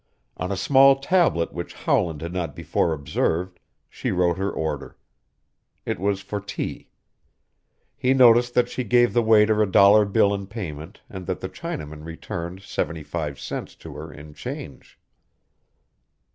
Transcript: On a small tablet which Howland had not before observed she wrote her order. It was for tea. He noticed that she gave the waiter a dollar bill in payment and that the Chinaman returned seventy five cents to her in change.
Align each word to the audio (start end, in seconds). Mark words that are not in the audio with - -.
On 0.35 0.51
a 0.51 0.57
small 0.57 0.95
tablet 0.95 1.53
which 1.53 1.75
Howland 1.75 2.23
had 2.23 2.33
not 2.33 2.55
before 2.55 2.91
observed 2.91 3.59
she 3.87 4.09
wrote 4.09 4.35
her 4.39 4.49
order. 4.49 4.97
It 5.85 5.99
was 5.99 6.21
for 6.21 6.39
tea. 6.41 6.89
He 7.95 8.15
noticed 8.15 8.55
that 8.55 8.67
she 8.67 8.83
gave 8.83 9.13
the 9.13 9.21
waiter 9.21 9.61
a 9.61 9.71
dollar 9.71 10.05
bill 10.05 10.33
in 10.33 10.47
payment 10.47 11.01
and 11.07 11.27
that 11.27 11.39
the 11.39 11.49
Chinaman 11.49 12.03
returned 12.03 12.63
seventy 12.63 13.03
five 13.03 13.39
cents 13.39 13.75
to 13.75 13.93
her 13.95 14.11
in 14.11 14.33
change. 14.33 14.97